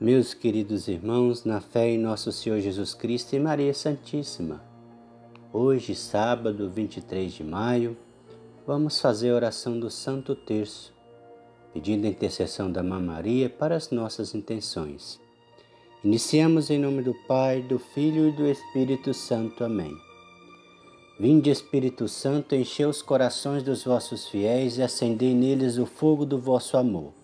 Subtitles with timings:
[0.00, 4.60] Meus queridos irmãos, na fé em nosso Senhor Jesus Cristo e Maria Santíssima,
[5.52, 7.96] hoje, sábado 23 de maio,
[8.66, 10.92] vamos fazer a oração do Santo Terço,
[11.72, 15.20] pedindo a intercessão da Mãe Maria para as nossas intenções.
[16.02, 19.62] Iniciamos em nome do Pai, do Filho e do Espírito Santo.
[19.62, 19.96] Amém.
[21.20, 26.36] Vinde, Espírito Santo, enchei os corações dos vossos fiéis e acendei neles o fogo do
[26.36, 27.23] vosso amor.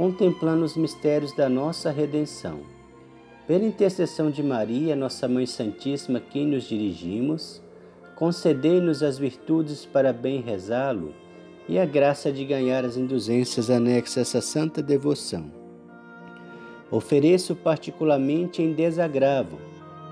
[0.00, 2.60] contemplando os mistérios da nossa redenção.
[3.46, 7.62] Pela intercessão de Maria, nossa Mãe Santíssima, quem nos dirigimos,
[8.16, 11.12] concedei-nos as virtudes para bem rezá-lo
[11.68, 15.52] e a graça de ganhar as indulgências anexas a essa santa devoção.
[16.90, 19.58] Ofereço particularmente em desagravo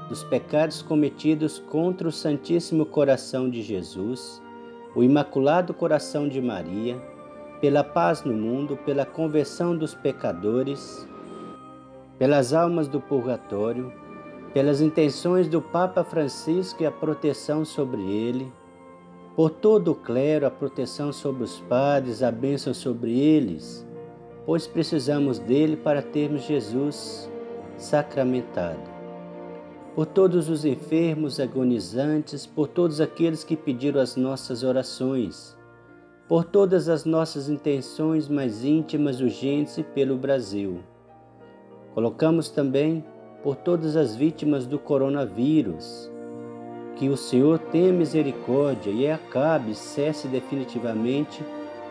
[0.06, 4.42] dos pecados cometidos contra o Santíssimo Coração de Jesus,
[4.94, 7.00] o Imaculado Coração de Maria,
[7.60, 11.08] pela paz no mundo, pela conversão dos pecadores,
[12.18, 13.92] pelas almas do purgatório,
[14.52, 18.52] pelas intenções do Papa Francisco e a proteção sobre ele,
[19.36, 23.86] por todo o clero, a proteção sobre os padres, a bênção sobre eles,
[24.44, 27.30] pois precisamos dele para termos Jesus
[27.76, 28.98] sacramentado.
[29.94, 35.57] Por todos os enfermos, agonizantes, por todos aqueles que pediram as nossas orações,
[36.28, 40.80] por todas as nossas intenções mais íntimas, urgentes e pelo Brasil.
[41.94, 43.02] Colocamos também
[43.42, 46.10] por todas as vítimas do coronavírus.
[46.96, 51.42] Que o Senhor tenha misericórdia e acabe, cesse definitivamente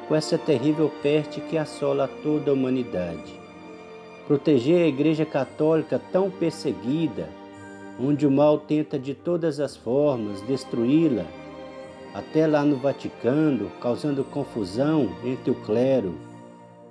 [0.07, 3.33] com essa terrível peste que assola toda a humanidade.
[4.27, 7.27] Proteger a Igreja Católica tão perseguida,
[7.99, 11.25] onde o mal tenta de todas as formas destruí-la
[12.17, 16.15] até lá no Vaticano, causando confusão entre o clero,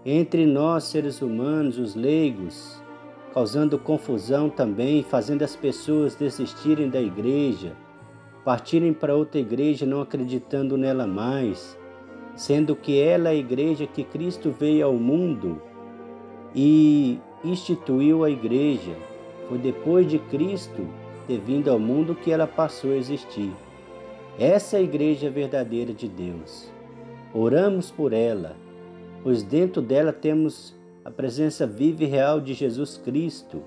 [0.05, 2.81] entre nós seres humanos, os leigos,
[3.35, 7.73] causando confusão também, fazendo as pessoas desistirem da igreja,
[8.45, 11.77] partirem para outra igreja não acreditando nela mais,
[12.37, 15.61] sendo que ela é a igreja que Cristo veio ao mundo
[16.55, 18.95] e instituiu a igreja.
[19.49, 20.87] Foi depois de Cristo
[21.27, 23.66] ter vindo ao mundo que ela passou a existir.
[24.39, 26.71] Essa é a igreja verdadeira de Deus.
[27.33, 28.55] Oramos por ela,
[29.23, 33.63] pois dentro dela temos a presença viva e real de Jesus Cristo,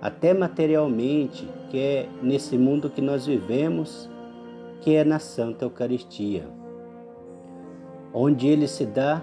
[0.00, 4.08] até materialmente, que é nesse mundo que nós vivemos,
[4.80, 6.48] que é na Santa Eucaristia,
[8.14, 9.22] onde ele se dá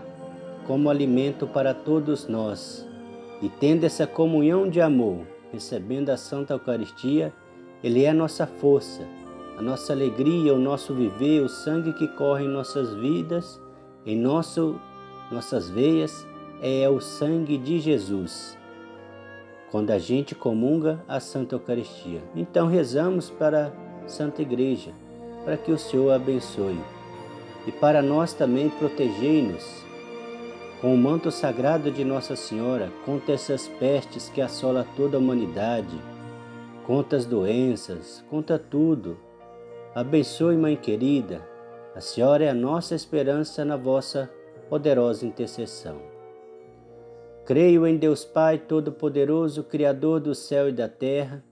[0.68, 2.88] como alimento para todos nós.
[3.42, 7.34] E tendo essa comunhão de amor, recebendo a Santa Eucaristia,
[7.84, 9.23] ele é a nossa força
[9.58, 13.62] a nossa alegria, o nosso viver, o sangue que corre em nossas vidas,
[14.06, 14.80] em nosso,
[15.32, 16.26] nossas veias,
[16.62, 18.58] é o sangue de Jesus.
[19.70, 22.22] Quando a gente comunga a Santa Eucaristia.
[22.36, 24.92] Então rezamos para a Santa Igreja,
[25.44, 26.80] para que o Senhor abençoe.
[27.68, 29.84] E para nós também protegei-nos
[30.82, 35.96] com o manto sagrado de Nossa Senhora contra essas pestes que assola toda a humanidade,
[36.86, 39.18] contra as doenças, contra tudo
[39.96, 41.48] Abençoe, Mãe querida,
[41.96, 44.28] a Senhora é a nossa esperança na vossa
[44.68, 46.02] poderosa intercessão.
[47.46, 51.44] Creio em Deus Pai Todo-Poderoso, Criador do céu e da terra,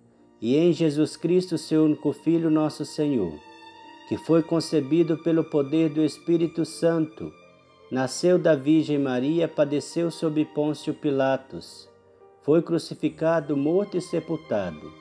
[0.42, 3.32] e em Jesus Cristo, seu único Filho, nosso Senhor,
[4.10, 7.32] que foi concebido pelo poder do Espírito Santo,
[7.92, 11.88] nasceu da Virgem Maria, padeceu sob Pôncio Pilatos,
[12.42, 15.01] foi crucificado, morto e sepultado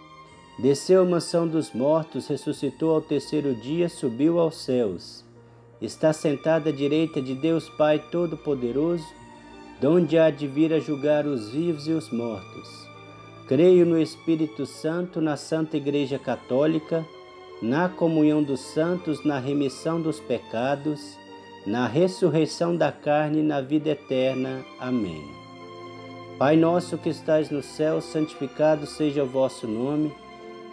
[0.60, 5.24] Desceu à mansão dos mortos, ressuscitou ao terceiro dia, subiu aos céus.
[5.80, 9.06] Está sentado à direita de Deus Pai Todo-Poderoso,
[9.80, 12.68] donde há de vir a julgar os vivos e os mortos.
[13.48, 17.06] Creio no Espírito Santo, na Santa Igreja Católica,
[17.62, 21.18] na comunhão dos santos, na remissão dos pecados,
[21.66, 24.62] na ressurreição da carne e na vida eterna.
[24.78, 25.24] Amém.
[26.38, 30.12] Pai nosso que estais no céu, santificado seja o vosso nome.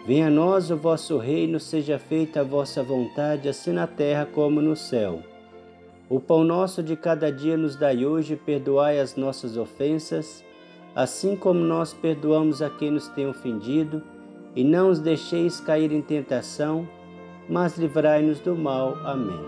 [0.08, 4.62] Venha a nós o vosso reino, seja feita a vossa vontade, assim na terra como
[4.62, 5.22] no céu.
[6.08, 10.42] O pão nosso de cada dia nos dai hoje, perdoai as nossas ofensas,
[10.94, 14.02] assim como nós perdoamos a quem nos tem ofendido,
[14.56, 16.88] e não os deixeis cair em tentação,
[17.46, 18.96] mas livrai-nos do mal.
[19.04, 19.44] Amém.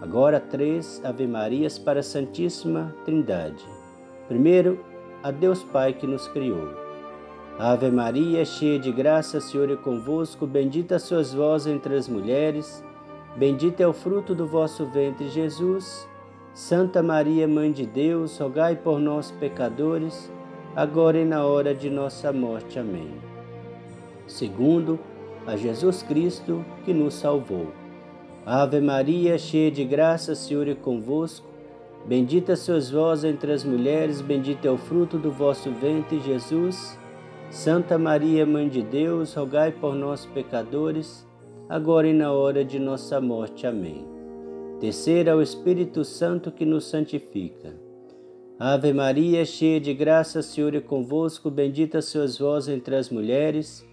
[0.00, 3.62] Agora três Ave Marias para a Santíssima Trindade.
[4.28, 4.82] Primeiro,
[5.22, 6.83] a Deus Pai que nos criou.
[7.58, 12.82] Ave Maria, cheia de graça, Senhor é convosco, bendita sois vós entre as mulheres,
[13.36, 16.08] bendito é o fruto do vosso ventre, Jesus.
[16.52, 20.28] Santa Maria, Mãe de Deus, rogai por nós, pecadores,
[20.74, 22.76] agora e na hora de nossa morte.
[22.76, 23.14] Amém.
[24.26, 24.98] Segundo,
[25.46, 27.68] a Jesus Cristo que nos salvou.
[28.44, 31.46] Ave Maria, cheia de graça, Senhor é convosco.
[32.04, 36.98] Bendita sois vós entre as mulheres, bendito é o fruto do vosso ventre, Jesus.
[37.50, 41.26] Santa Maria, Mãe de Deus, rogai por nós, pecadores,
[41.68, 43.66] agora e na hora de nossa morte.
[43.66, 44.06] Amém.
[44.80, 47.74] Terceira, é o Espírito Santo que nos santifica.
[48.58, 53.84] Ave Maria, cheia de graça, Senhor é convosco, bendita sois vós entre as mulheres,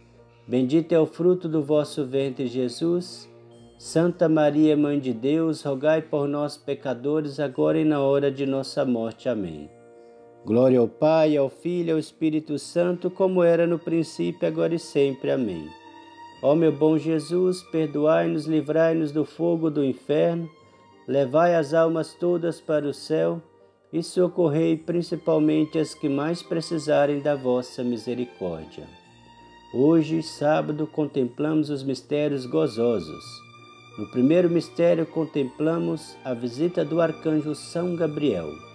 [0.48, 3.30] bendito é o fruto do vosso ventre, Jesus.
[3.78, 8.86] Santa Maria, Mãe de Deus, rogai por nós, pecadores, agora e na hora de nossa
[8.86, 9.28] morte.
[9.28, 9.70] Amém.
[10.44, 14.80] Glória ao Pai, ao Filho e ao Espírito Santo, como era no princípio, agora e
[14.80, 15.30] sempre.
[15.30, 15.70] Amém.
[16.42, 20.50] Ó meu bom Jesus, perdoai-nos, livrai-nos do fogo do inferno,
[21.08, 23.40] levai as almas todas para o céu
[23.94, 28.88] e socorrei principalmente as que mais precisarem da vossa misericórdia.
[29.72, 33.24] Hoje, sábado, contemplamos os mistérios gozosos.
[33.96, 38.71] No primeiro mistério, contemplamos a visita do arcanjo São Gabriel.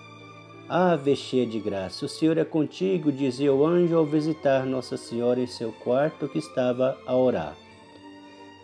[0.69, 5.39] Ave cheia de graça, o Senhor é contigo, dizia o anjo ao visitar Nossa Senhora
[5.39, 7.57] em seu quarto que estava a orar.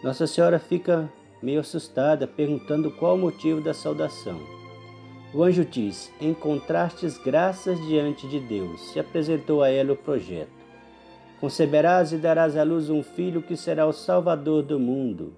[0.02, 1.08] Nossa Senhora fica
[1.40, 4.40] meio assustada, perguntando qual o motivo da saudação.
[5.32, 8.80] O anjo diz: Encontrastes graças diante de Deus.
[8.90, 10.50] Se apresentou a ela o projeto.
[11.40, 15.36] Conceberás e darás à luz um filho que será o Salvador do mundo.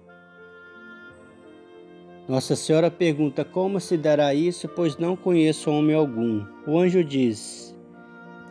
[2.27, 6.43] Nossa Senhora pergunta: Como se dará isso, pois não conheço homem algum?
[6.65, 7.75] O anjo diz: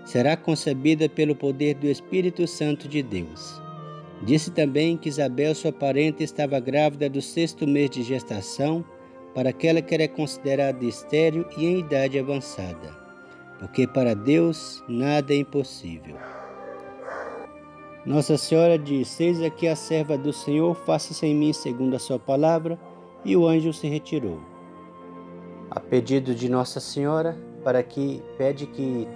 [0.05, 3.61] Será concebida pelo poder do Espírito Santo de Deus.
[4.23, 8.85] Disse também que Isabel, sua parente, estava grávida do sexto mês de gestação
[9.35, 12.97] para aquela que era considerada estéril e em idade avançada,
[13.59, 16.17] porque para Deus nada é impossível.
[18.07, 22.19] Nossa Senhora diz: Eis aqui a serva do Senhor, faça-se em mim segundo a sua
[22.19, 22.79] palavra,
[23.25, 24.39] e o anjo se retirou.
[25.71, 29.09] A pedido de Nossa Senhora, para que pede que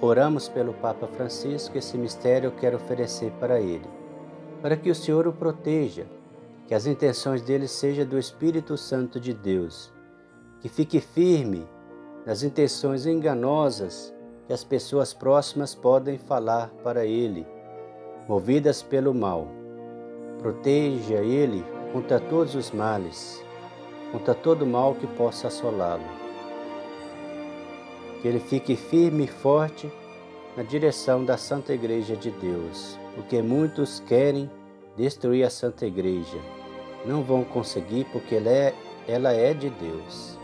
[0.00, 3.88] oramos pelo Papa Francisco, esse mistério eu quero oferecer para ele,
[4.60, 6.06] para que o Senhor o proteja
[6.66, 9.92] que as intenções dele sejam do Espírito Santo de Deus,
[10.60, 11.66] que fique firme
[12.24, 14.14] nas intenções enganosas
[14.46, 17.46] que as pessoas próximas podem falar para ele,
[18.28, 19.48] movidas pelo mal.
[20.38, 23.43] Proteja ele contra todos os males,
[24.14, 26.04] contra todo mal que possa assolá-lo.
[28.22, 29.90] Que ele fique firme e forte
[30.56, 34.48] na direção da Santa Igreja de Deus, porque muitos querem
[34.96, 36.38] destruir a Santa Igreja.
[37.04, 38.74] Não vão conseguir porque ela é,
[39.08, 40.38] ela é de Deus.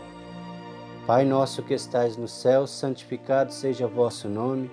[1.07, 4.69] Pai nosso que estais no céu, santificado seja o vosso nome.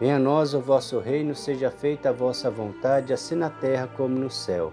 [0.00, 4.18] Venha a nós o vosso reino, seja feita a vossa vontade, assim na terra como
[4.18, 4.72] no céu.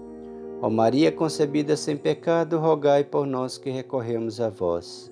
[0.63, 5.11] Ó Maria concebida sem pecado, rogai por nós que recorremos a vós.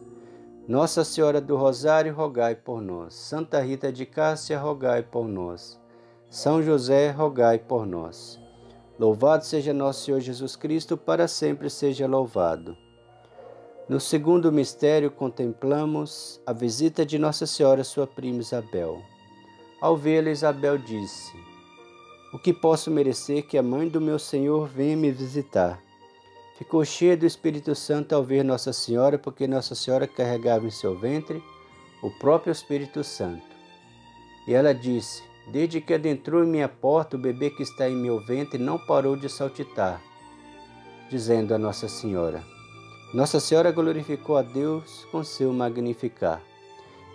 [0.67, 3.15] Nossa Senhora do Rosário, rogai por nós.
[3.15, 5.81] Santa Rita de Cássia, rogai por nós.
[6.29, 8.39] São José, rogai por nós.
[8.99, 12.77] Louvado seja nosso Senhor Jesus Cristo, para sempre seja louvado.
[13.87, 19.01] No segundo mistério, contemplamos a visita de Nossa Senhora, sua prima Isabel.
[19.81, 21.48] Ao vê-la, Isabel disse:
[22.31, 25.81] o que posso merecer que a mãe do meu Senhor venha me visitar?
[26.59, 30.95] Ficou cheia do Espírito Santo ao ver Nossa Senhora, porque Nossa Senhora carregava em seu
[30.95, 31.41] ventre
[32.03, 33.41] o próprio Espírito Santo.
[34.47, 38.23] E ela disse: Desde que adentrou em minha porta, o bebê que está em meu
[38.23, 39.99] ventre não parou de saltitar,
[41.09, 42.43] dizendo a Nossa Senhora.
[43.11, 46.43] Nossa Senhora glorificou a Deus com seu magnificar.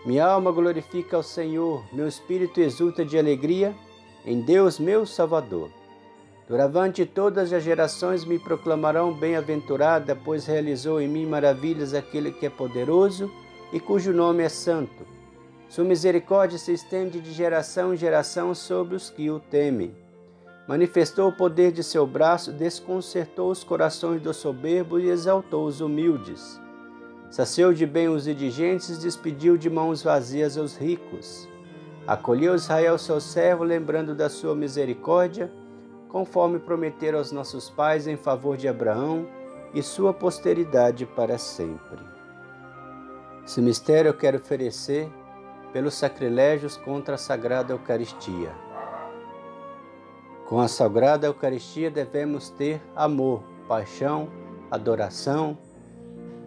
[0.05, 3.77] Minha alma glorifica ao Senhor, meu espírito exulta de alegria
[4.25, 5.71] em Deus meu Salvador.
[6.49, 12.51] Doravante todas as gerações me proclamarão bem-aventurada, pois realizou em mim maravilhas aquele que é
[12.51, 13.31] poderoso
[13.73, 15.07] e cujo nome é santo.
[15.69, 19.95] Sua misericórdia se estende de geração em geração sobre os que o temem.
[20.69, 26.61] Manifestou o poder de seu braço, desconcertou os corações dos soberbos e exaltou os humildes.
[27.31, 31.49] Saciou de bem os indigentes, despediu de mãos vazias os ricos.
[32.07, 35.51] Acolheu Israel, seu servo, lembrando da sua misericórdia,
[36.09, 39.27] conforme prometeu aos nossos pais em favor de Abraão
[39.73, 41.99] e sua posteridade para sempre.
[43.45, 45.11] Esse mistério eu quero oferecer
[45.73, 48.53] pelos sacrilégios contra a Sagrada Eucaristia.
[50.47, 54.29] Com a Sagrada Eucaristia devemos ter amor, paixão,
[54.71, 55.57] adoração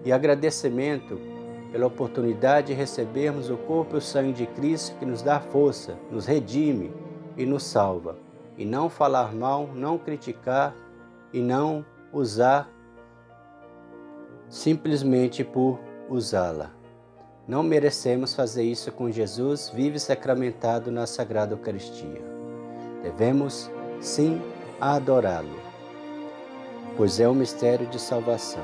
[0.06, 1.20] e agradecimento
[1.72, 5.98] pela oportunidade de recebermos o corpo e o sangue de Cristo que nos dá força,
[6.12, 6.92] nos redime
[7.36, 8.18] e nos salva.
[8.58, 10.74] E não falar mal, não criticar
[11.32, 12.70] e não usar
[14.50, 16.72] simplesmente por usá-la.
[17.48, 22.22] Não merecemos fazer isso com Jesus vive sacramentado na Sagrada Eucaristia.
[23.02, 23.72] Devemos,
[24.02, 24.42] sim,
[24.82, 25.60] adorá-lo,
[26.98, 28.64] pois é um mistério de salvação.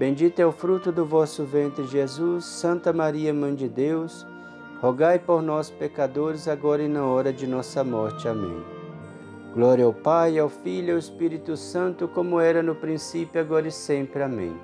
[0.00, 2.46] Bendito é o fruto do vosso ventre, Jesus.
[2.46, 4.26] Santa Maria, Mãe de Deus,
[4.80, 8.26] rogai por nós, pecadores, agora e na hora de nossa morte.
[8.26, 8.64] Amém.
[9.52, 13.70] Glória ao Pai, ao Filho e ao Espírito Santo, como era no princípio, agora e
[13.70, 14.22] sempre.
[14.22, 14.58] Amém.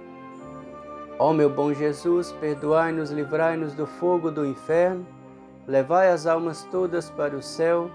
[1.19, 5.07] Ó meu bom Jesus, perdoai-nos, livrai-nos do fogo do inferno,
[5.67, 7.91] levai as almas todas para o céu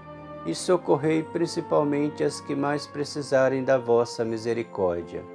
[0.46, 5.31] e socorrei principalmente as que mais precisarem da vossa misericórdia.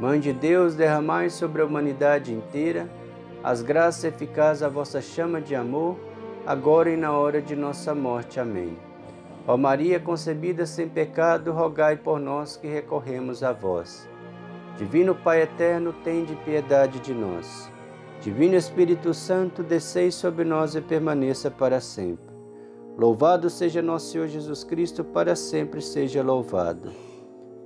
[0.00, 2.88] Mãe de Deus, derramai sobre a humanidade inteira
[3.42, 5.96] as graças eficazes da vossa chama de amor,
[6.46, 8.38] agora e na hora de nossa morte.
[8.38, 8.76] Amém.
[9.46, 14.08] Ó Maria concebida sem pecado, rogai por nós que recorremos a vós.
[14.76, 17.70] Divino Pai eterno, tende piedade de nós.
[18.20, 22.28] Divino Espírito Santo, descei sobre nós e permaneça para sempre.
[22.98, 26.92] Louvado seja nosso Senhor Jesus Cristo, para sempre seja louvado.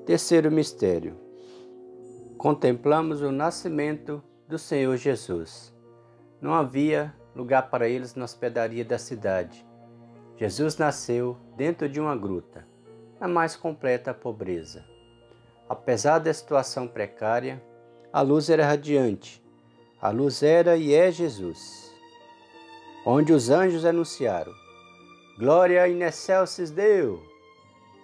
[0.07, 1.24] Terceiro mistério
[2.37, 5.75] contemplamos o nascimento do Senhor Jesus.
[6.41, 9.67] Não havia lugar para eles na hospedaria da cidade.
[10.37, 12.67] Jesus nasceu dentro de uma gruta,
[13.21, 14.85] na mais completa pobreza.
[15.69, 17.63] Apesar da situação precária,
[18.13, 19.43] a luz era radiante.
[20.01, 21.93] A luz era e é Jesus.
[23.07, 24.53] Onde os anjos anunciaram:
[25.39, 26.73] Glória in excelsis!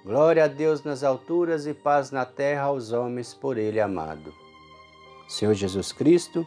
[0.03, 4.33] Glória a Deus nas alturas e paz na terra aos homens por Ele amado.
[5.29, 6.47] Senhor Jesus Cristo,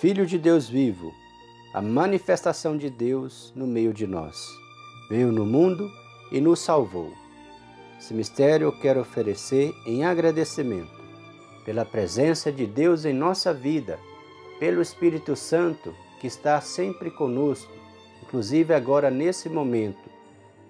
[0.00, 1.12] Filho de Deus vivo,
[1.74, 4.48] a manifestação de Deus no meio de nós,
[5.10, 5.90] veio no mundo
[6.32, 7.12] e nos salvou.
[8.00, 11.02] Esse mistério eu quero oferecer em agradecimento
[11.66, 14.00] pela presença de Deus em nossa vida,
[14.58, 17.70] pelo Espírito Santo que está sempre conosco,
[18.22, 20.11] inclusive agora nesse momento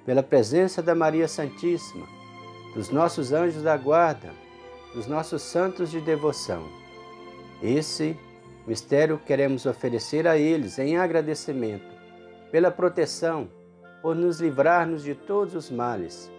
[0.05, 2.07] pela presença da Maria Santíssima,
[2.75, 4.31] dos nossos anjos da guarda,
[4.95, 6.65] dos nossos santos de devoção.
[7.63, 8.17] Esse
[8.67, 11.93] mistério queremos oferecer a eles em agradecimento
[12.51, 13.49] pela proteção,
[14.03, 16.31] por nos livrar-nos de todos os males,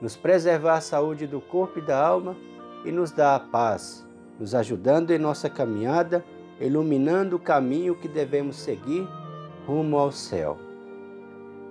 [0.00, 2.36] nos preservar a saúde do corpo e da alma
[2.84, 4.06] e nos dar a paz,
[4.38, 6.24] nos ajudando em nossa caminhada,
[6.60, 9.08] iluminando o caminho que devemos seguir
[9.66, 10.71] rumo ao céu.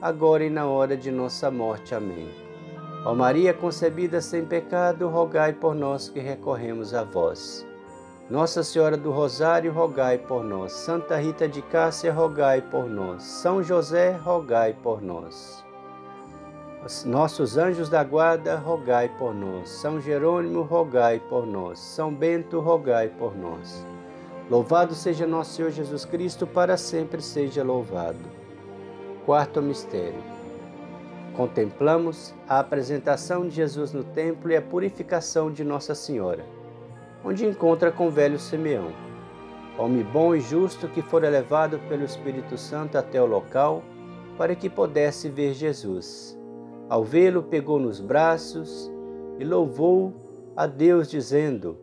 [0.00, 1.94] agora e na hora de nossa morte.
[1.94, 2.28] Amém.
[3.04, 7.66] Ó Maria concebida sem pecado, rogai por nós que recorremos a vós.
[8.28, 10.72] Nossa Senhora do Rosário, rogai por nós.
[10.72, 13.22] Santa Rita de Cássia, rogai por nós.
[13.22, 15.64] São José, rogai por nós.
[17.06, 19.70] Nossos anjos da guarda, rogai por nós.
[19.70, 21.78] São Jerônimo, rogai por nós.
[21.78, 23.86] São Bento, rogai por nós.
[24.50, 28.18] Louvado seja nosso Senhor Jesus Cristo, para sempre seja louvado.
[29.28, 30.22] Quarto mistério
[31.36, 36.46] contemplamos a apresentação de Jesus no templo e a purificação de Nossa Senhora,
[37.22, 38.90] onde encontra com o velho Simeão,
[39.78, 43.82] homem bom e justo que fora levado pelo Espírito Santo até o local
[44.38, 46.34] para que pudesse ver Jesus.
[46.88, 48.90] Ao vê-lo, pegou nos braços
[49.38, 51.76] e louvou a Deus, dizendo: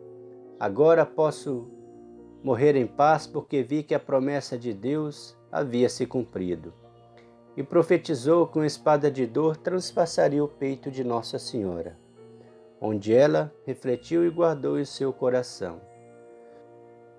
[0.58, 1.68] Agora posso
[2.42, 6.74] morrer em paz, porque vi que a promessa de Deus havia se cumprido
[7.56, 11.96] e profetizou que uma espada de dor transpassaria o peito de Nossa Senhora,
[12.80, 15.80] onde ela refletiu e guardou em seu coração.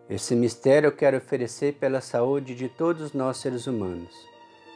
[0.10, 4.13] Esse mistério eu quero oferecer pela saúde de todos nós seres humanos,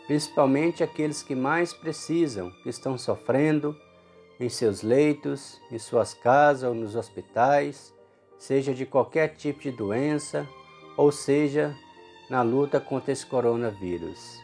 [0.08, 3.76] principalmente aqueles que mais precisam, que estão sofrendo
[4.40, 7.94] em seus leitos, em suas casas ou nos hospitais,
[8.38, 10.48] seja de qualquer tipo de doença,
[10.98, 11.76] ou seja,
[12.28, 14.41] na luta contra esse coronavírus.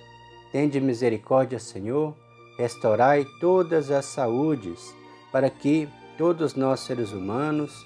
[0.51, 2.15] Tende misericórdia, Senhor,
[2.57, 4.95] restaurai todas as saúdes,
[5.31, 7.86] para que todos nós seres humanos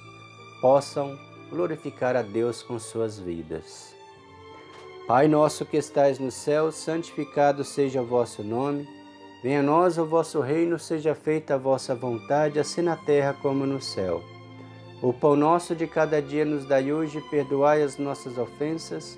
[0.62, 1.18] possam
[1.50, 3.94] glorificar a Deus com suas vidas.
[5.08, 8.88] Pai nosso que estais no céu, santificado seja o vosso nome.
[9.44, 13.66] Venha a nós o vosso reino, seja feita a vossa vontade, assim na terra como
[13.66, 14.22] no céu.
[15.02, 19.18] O pão nosso de cada dia nos dai hoje, perdoai as nossas ofensas,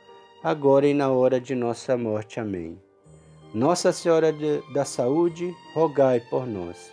[0.43, 2.39] agora e na hora de nossa morte.
[2.39, 2.79] Amém.
[3.53, 6.91] Nossa Senhora de, da Saúde, rogai por nós.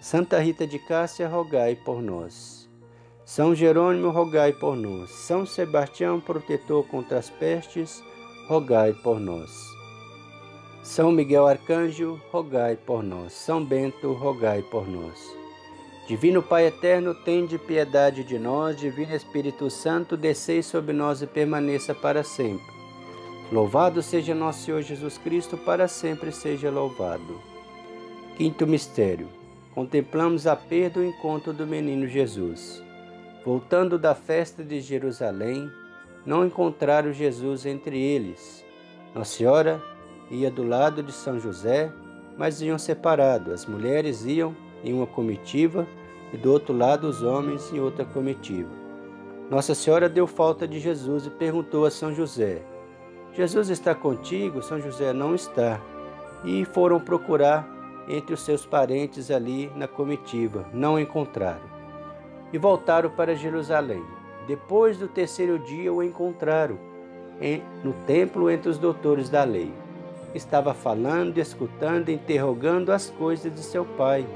[0.00, 2.68] Santa Rita de Cássia, rogai por nós.
[3.24, 5.10] São Jerônimo, rogai por nós.
[5.10, 8.02] São Sebastião, protetor contra as pestes,
[8.48, 9.50] rogai por nós.
[10.82, 13.32] São Miguel Arcanjo, rogai por nós.
[13.32, 15.20] São Bento, rogai por nós.
[16.06, 18.78] Divino Pai eterno, tende piedade de nós.
[18.78, 22.77] Divino Espírito Santo, descei sobre nós e permaneça para sempre.
[23.50, 27.40] Louvado seja nosso Senhor Jesus Cristo, para sempre seja louvado.
[28.36, 29.26] Quinto mistério.
[29.74, 32.82] Contemplamos a perda e o encontro do menino Jesus.
[33.46, 35.70] Voltando da festa de Jerusalém,
[36.26, 38.62] não encontraram Jesus entre eles.
[39.14, 39.82] Nossa Senhora
[40.30, 41.90] ia do lado de São José,
[42.36, 43.50] mas iam separados.
[43.50, 45.86] As mulheres iam em uma comitiva
[46.34, 48.70] e do outro lado os homens em outra comitiva.
[49.48, 52.62] Nossa Senhora deu falta de Jesus e perguntou a São José:
[53.38, 54.60] Jesus está contigo?
[54.64, 55.80] São José não está.
[56.42, 57.64] E foram procurar
[58.08, 61.62] entre os seus parentes ali na comitiva, não encontraram.
[62.52, 64.02] E voltaram para Jerusalém.
[64.48, 66.76] Depois do terceiro dia o encontraram
[67.84, 69.72] no templo entre os doutores da lei.
[70.34, 74.26] Estava falando, escutando, interrogando as coisas de seu pai.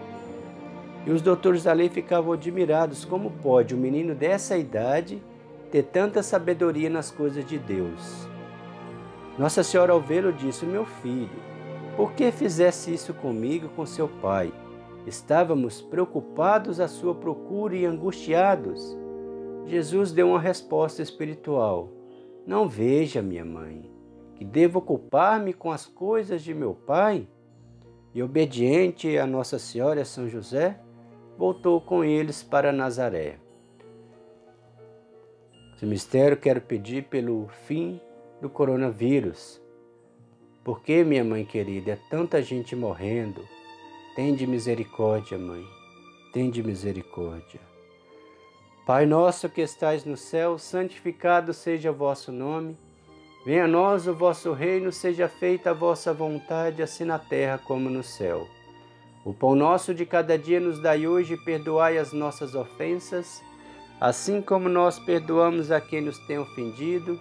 [1.05, 5.21] E os doutores da lei ficavam admirados: como pode um menino dessa idade
[5.73, 8.31] ter tanta sabedoria nas coisas de Deus?
[9.39, 11.31] Nossa Senhora ao vê-lo disse: Meu filho,
[11.97, 14.53] por que fizesse isso comigo com seu pai?
[15.07, 18.97] Estávamos preocupados à sua procura e angustiados.
[19.67, 21.89] Jesus deu uma resposta espiritual:
[22.47, 23.91] Não veja, minha mãe,
[24.35, 27.27] que devo ocupar-me com as coisas de meu pai?
[28.15, 30.79] E obediente a Nossa Senhora e a São José,
[31.39, 33.39] voltou com eles para Nazaré.
[35.75, 37.99] Esse mistério quero pedir pelo fim
[38.43, 39.63] do coronavírus.
[40.65, 43.41] Porque, minha mãe querida, é tanta gente morrendo.
[44.17, 45.65] Tende misericórdia, mãe.
[46.33, 47.61] Tende misericórdia.
[48.85, 52.77] Pai nosso que estais no céu, santificado seja o vosso nome.
[53.47, 57.89] Venha a nós o vosso reino, seja feita a vossa vontade, assim na terra como
[57.89, 58.49] no céu.
[59.25, 63.41] O pão nosso de cada dia nos dai hoje, perdoai as nossas ofensas,
[64.01, 67.21] assim como nós perdoamos a quem nos tem ofendido,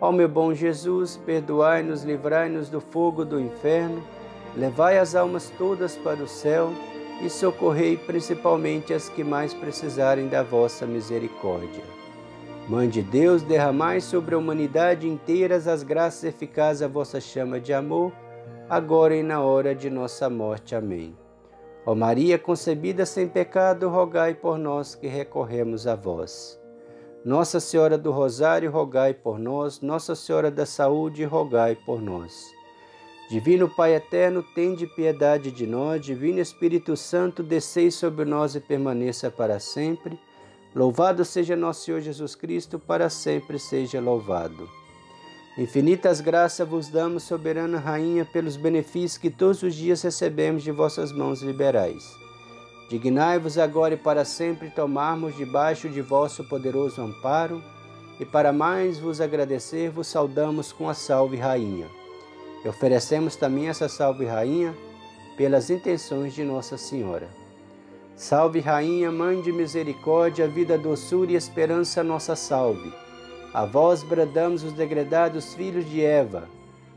[0.00, 4.02] Ó meu bom Jesus, perdoai-nos, livrai-nos do fogo do inferno,
[4.56, 6.72] levai as almas todas para o céu
[7.22, 11.84] e socorrei principalmente as que mais precisarem da vossa misericórdia.
[12.66, 17.74] Mãe de Deus, derramai sobre a humanidade inteira as graças eficazes à vossa chama de
[17.74, 18.12] amor,
[18.68, 20.74] agora e na hora de nossa morte.
[20.74, 21.14] Amém.
[21.84, 26.59] Ó Maria concebida sem pecado, rogai por nós que recorremos a vós.
[27.24, 29.82] Nossa Senhora do Rosário, rogai por nós.
[29.82, 32.50] Nossa Senhora da Saúde, rogai por nós.
[33.28, 36.04] Divino Pai eterno, tende piedade de nós.
[36.04, 40.18] Divino Espírito Santo, descei sobre nós e permaneça para sempre.
[40.74, 44.66] Louvado seja nosso Senhor Jesus Cristo, para sempre seja louvado.
[45.58, 51.12] Infinitas graças vos damos, soberana Rainha, pelos benefícios que todos os dias recebemos de vossas
[51.12, 52.19] mãos liberais.
[52.90, 57.62] Dignai-vos agora e para sempre tomarmos debaixo de vosso poderoso amparo,
[58.18, 61.86] e para mais vos agradecer, vos saudamos com a Salve Rainha.
[62.64, 64.74] E oferecemos também essa Salve Rainha
[65.36, 67.28] pelas intenções de Nossa Senhora.
[68.16, 72.92] Salve, Rainha, Mãe de Misericórdia, vida, doçura e esperança, nossa salve.
[73.54, 76.48] A vós bradamos os degredados filhos de Eva,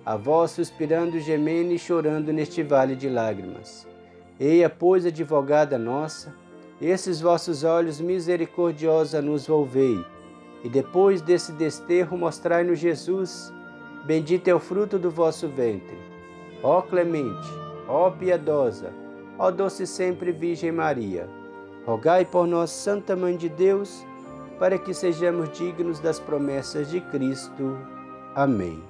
[0.04, 3.93] a vós suspirando, gemendo e chorando neste vale de lágrimas.
[4.40, 6.34] Eia, pois, advogada nossa,
[6.82, 10.04] esses vossos olhos misericordiosa nos volvei,
[10.64, 13.54] E depois desse desterro, mostrai-nos Jesus.
[14.06, 15.98] Bendito é o fruto do vosso ventre.
[16.62, 17.48] Ó clemente,
[17.88, 18.94] ó piedosa,
[19.38, 21.28] ó doce sempre Virgem Maria,
[21.86, 24.06] rogai por nós, Santa Mãe de Deus,
[24.58, 27.78] para que sejamos dignos das promessas de Cristo.
[28.34, 28.82] Amém.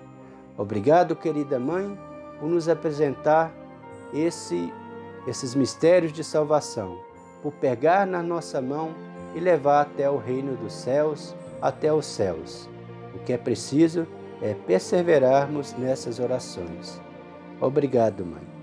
[0.55, 1.97] Obrigado, querida mãe,
[2.39, 3.51] por nos apresentar
[4.13, 4.71] esse,
[5.27, 6.99] esses mistérios de salvação,
[7.41, 8.93] por pegar na nossa mão
[9.35, 12.69] e levar até o reino dos céus, até os céus.
[13.13, 14.07] O que é preciso
[14.41, 17.01] é perseverarmos nessas orações.
[17.61, 18.53] Obrigado, mãe.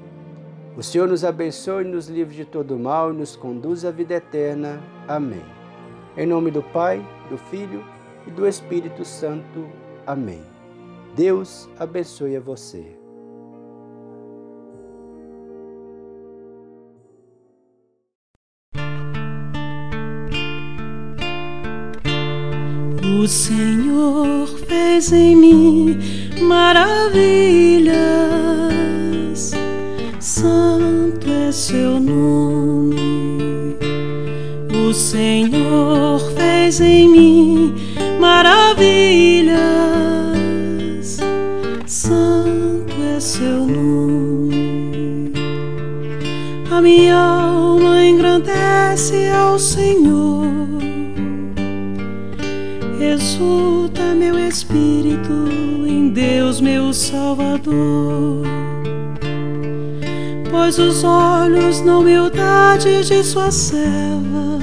[0.77, 4.81] O Senhor nos abençoe, nos livre de todo mal e nos conduz à vida eterna.
[5.09, 5.45] Amém.
[6.17, 7.85] Em nome do Pai, do Filho
[8.27, 9.67] e do Espírito Santo.
[10.07, 10.43] Amém.
[11.15, 12.97] Deus abençoe a você.
[23.21, 25.99] O Senhor fez em mim
[26.41, 27.93] maravilhas,
[30.18, 33.77] santo é seu nome.
[34.75, 37.75] O Senhor fez em mim
[38.18, 39.61] maravilhas,
[41.85, 45.31] santo é seu nome.
[46.71, 50.30] A minha alma engrandece ao Senhor
[53.41, 55.32] exulta meu espírito
[55.86, 58.45] em Deus, meu Salvador.
[60.51, 64.59] Pois os olhos na humildade de sua serva,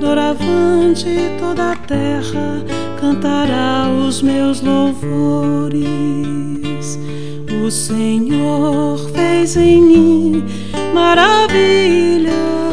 [0.00, 1.08] doravante
[1.40, 2.64] toda a terra
[3.00, 5.76] cantará os meus louvores.
[7.64, 10.44] O Senhor fez em mim
[10.94, 12.65] maravilhas.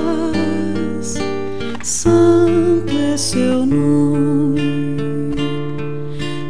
[3.18, 5.36] Seu nome,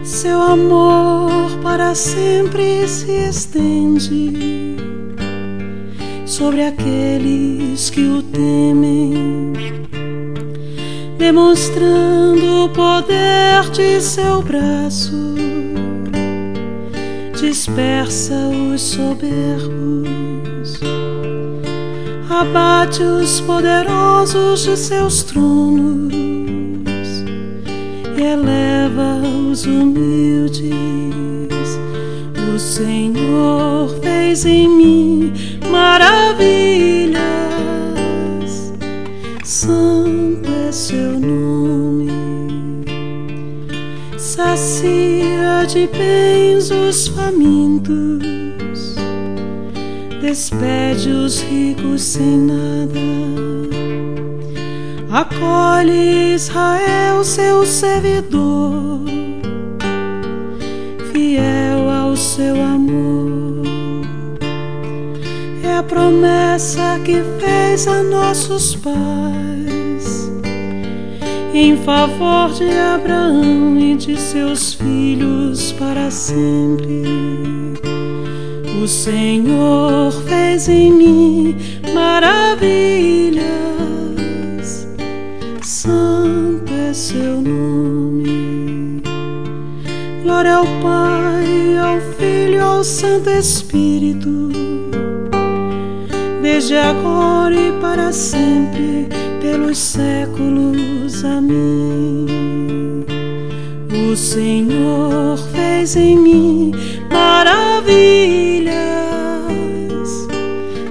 [0.04, 4.78] seu amor para sempre se estende
[6.26, 9.54] sobre aqueles que o temem,
[11.18, 15.36] demonstrando o poder de seu braço,
[17.40, 18.36] dispersa
[18.74, 20.14] os soberbos
[22.44, 26.13] abate os poderosos de seus tronos
[29.66, 30.70] humildes.
[32.54, 35.34] O Senhor fez em mim
[35.70, 37.24] maravilhas,
[39.44, 42.12] santo é seu nome.
[44.18, 48.34] Sacia de bens os famintos
[50.34, 53.00] despede os ricos sem nada.
[55.12, 59.02] Acolhe Israel, seu servidor,
[62.44, 63.64] seu amor.
[65.64, 70.30] É a promessa que fez a nossos pais
[71.54, 77.04] em favor de Abraão e de seus filhos para sempre.
[78.84, 81.56] O Senhor fez em mim
[81.94, 83.46] maravilhas,
[85.62, 89.02] santo é seu nome.
[90.24, 91.23] Glória ao Pai,
[92.84, 94.50] Santo Espírito,
[96.42, 99.08] desde agora e para sempre,
[99.42, 101.24] pelos séculos.
[101.24, 102.26] Amém.
[104.12, 106.74] O Senhor fez em mim
[107.10, 108.74] maravilhas,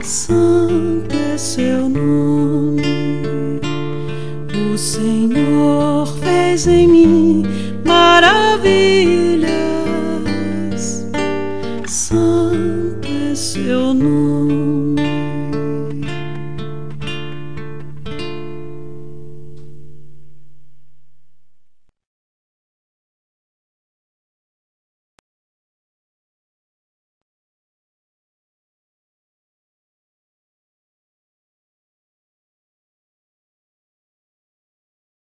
[0.02, 3.60] santo é seu nome.
[4.72, 7.42] O Senhor fez em mim
[7.84, 9.01] maravilhas,